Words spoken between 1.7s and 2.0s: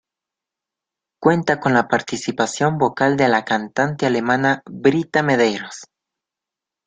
la